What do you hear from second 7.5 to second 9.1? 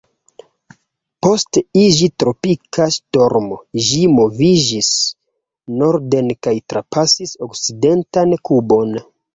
okcidentan Kubon.